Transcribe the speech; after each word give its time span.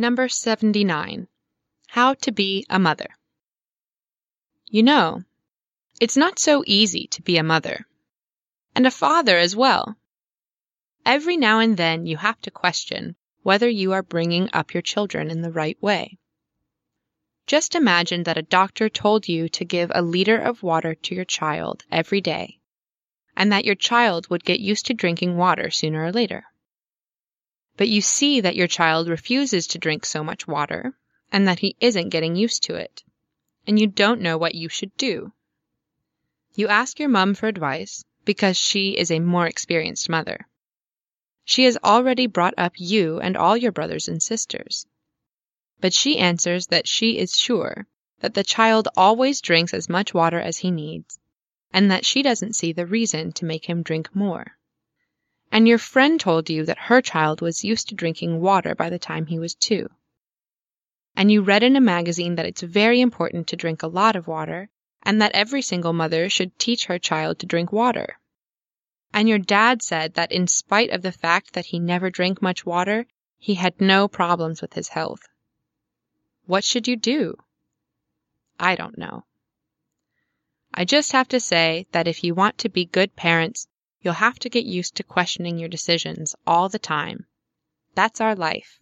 Number 0.00 0.30
79. 0.30 1.28
How 1.88 2.14
to 2.14 2.32
be 2.32 2.64
a 2.70 2.78
mother. 2.78 3.10
You 4.70 4.82
know, 4.82 5.24
it's 6.00 6.16
not 6.16 6.38
so 6.38 6.64
easy 6.66 7.06
to 7.08 7.20
be 7.20 7.36
a 7.36 7.42
mother. 7.42 7.84
And 8.74 8.86
a 8.86 8.90
father 8.90 9.36
as 9.36 9.54
well. 9.54 9.98
Every 11.04 11.36
now 11.36 11.58
and 11.58 11.76
then 11.76 12.06
you 12.06 12.16
have 12.16 12.40
to 12.40 12.50
question 12.50 13.14
whether 13.42 13.68
you 13.68 13.92
are 13.92 14.02
bringing 14.02 14.48
up 14.54 14.72
your 14.72 14.80
children 14.80 15.30
in 15.30 15.42
the 15.42 15.52
right 15.52 15.76
way. 15.82 16.16
Just 17.46 17.74
imagine 17.74 18.22
that 18.22 18.38
a 18.38 18.52
doctor 18.58 18.88
told 18.88 19.28
you 19.28 19.50
to 19.50 19.66
give 19.66 19.92
a 19.94 20.00
liter 20.00 20.38
of 20.38 20.62
water 20.62 20.94
to 20.94 21.14
your 21.14 21.26
child 21.26 21.84
every 21.92 22.22
day, 22.22 22.58
and 23.36 23.52
that 23.52 23.66
your 23.66 23.74
child 23.74 24.30
would 24.30 24.46
get 24.46 24.60
used 24.60 24.86
to 24.86 24.94
drinking 24.94 25.36
water 25.36 25.70
sooner 25.70 26.02
or 26.02 26.10
later. 26.10 26.46
But 27.80 27.88
you 27.88 28.02
see 28.02 28.42
that 28.42 28.56
your 28.56 28.66
child 28.66 29.08
refuses 29.08 29.66
to 29.68 29.78
drink 29.78 30.04
so 30.04 30.22
much 30.22 30.46
water, 30.46 30.98
and 31.32 31.48
that 31.48 31.60
he 31.60 31.76
isn't 31.80 32.10
getting 32.10 32.36
used 32.36 32.62
to 32.64 32.74
it, 32.74 33.02
and 33.66 33.80
you 33.80 33.86
don't 33.86 34.20
know 34.20 34.36
what 34.36 34.54
you 34.54 34.68
should 34.68 34.94
do. 34.98 35.32
You 36.54 36.68
ask 36.68 36.98
your 36.98 37.08
mum 37.08 37.34
for 37.34 37.46
advice 37.46 38.04
because 38.26 38.58
she 38.58 38.98
is 38.98 39.10
a 39.10 39.18
more 39.18 39.46
experienced 39.46 40.10
mother. 40.10 40.46
She 41.46 41.64
has 41.64 41.78
already 41.82 42.26
brought 42.26 42.52
up 42.58 42.74
you 42.76 43.18
and 43.18 43.34
all 43.34 43.56
your 43.56 43.72
brothers 43.72 44.08
and 44.08 44.22
sisters. 44.22 44.86
But 45.80 45.94
she 45.94 46.18
answers 46.18 46.66
that 46.66 46.86
she 46.86 47.16
is 47.16 47.34
sure 47.34 47.86
that 48.18 48.34
the 48.34 48.44
child 48.44 48.88
always 48.94 49.40
drinks 49.40 49.72
as 49.72 49.88
much 49.88 50.12
water 50.12 50.38
as 50.38 50.58
he 50.58 50.70
needs, 50.70 51.18
and 51.72 51.90
that 51.90 52.04
she 52.04 52.22
doesn't 52.22 52.56
see 52.56 52.72
the 52.72 52.84
reason 52.84 53.32
to 53.32 53.46
make 53.46 53.70
him 53.70 53.82
drink 53.82 54.14
more. 54.14 54.58
And 55.52 55.66
your 55.66 55.78
friend 55.78 56.20
told 56.20 56.48
you 56.48 56.64
that 56.66 56.78
her 56.78 57.00
child 57.00 57.40
was 57.40 57.64
used 57.64 57.88
to 57.88 57.94
drinking 57.94 58.40
water 58.40 58.74
by 58.74 58.88
the 58.88 58.98
time 58.98 59.26
he 59.26 59.38
was 59.38 59.54
two. 59.54 59.90
And 61.16 61.30
you 61.30 61.42
read 61.42 61.62
in 61.62 61.76
a 61.76 61.80
magazine 61.80 62.36
that 62.36 62.46
it's 62.46 62.62
very 62.62 63.00
important 63.00 63.48
to 63.48 63.56
drink 63.56 63.82
a 63.82 63.88
lot 63.88 64.14
of 64.14 64.28
water, 64.28 64.68
and 65.02 65.20
that 65.20 65.32
every 65.32 65.62
single 65.62 65.92
mother 65.92 66.28
should 66.28 66.58
teach 66.58 66.86
her 66.86 66.98
child 66.98 67.40
to 67.40 67.46
drink 67.46 67.72
water. 67.72 68.18
And 69.12 69.28
your 69.28 69.38
dad 69.38 69.82
said 69.82 70.14
that 70.14 70.30
in 70.30 70.46
spite 70.46 70.90
of 70.90 71.02
the 71.02 71.10
fact 71.10 71.54
that 71.54 71.66
he 71.66 71.80
never 71.80 72.10
drank 72.10 72.40
much 72.40 72.64
water, 72.64 73.06
he 73.38 73.54
had 73.54 73.80
no 73.80 74.06
problems 74.06 74.62
with 74.62 74.74
his 74.74 74.88
health. 74.88 75.26
What 76.46 76.62
should 76.62 76.86
you 76.86 76.96
do? 76.96 77.36
I 78.58 78.76
don't 78.76 78.98
know. 78.98 79.24
I 80.72 80.84
just 80.84 81.12
have 81.12 81.28
to 81.28 81.40
say 81.40 81.86
that 81.90 82.06
if 82.06 82.22
you 82.22 82.34
want 82.34 82.58
to 82.58 82.68
be 82.68 82.84
good 82.84 83.16
parents, 83.16 83.66
you'll 84.00 84.14
have 84.14 84.38
to 84.38 84.48
get 84.48 84.64
used 84.64 84.94
to 84.94 85.02
questioning 85.02 85.58
your 85.58 85.68
decisions 85.68 86.34
all 86.46 86.68
the 86.68 86.78
time. 86.78 87.26
That's 87.94 88.20
our 88.20 88.34
life. 88.34 88.80